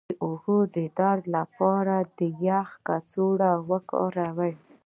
[0.09, 4.53] د اوږې د درد لپاره د یخ کڅوړه وکاروئ